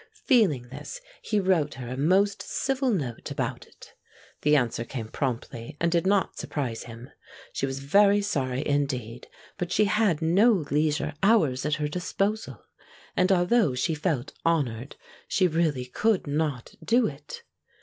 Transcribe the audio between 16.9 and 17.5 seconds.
it.